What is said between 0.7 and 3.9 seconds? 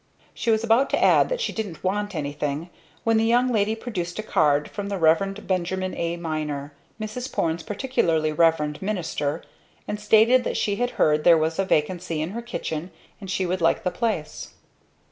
to add that she didn't want anything, when the young lady